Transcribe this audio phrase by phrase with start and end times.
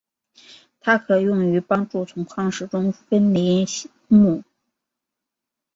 [0.79, 3.91] 它可用于帮助从矿石中分离钼。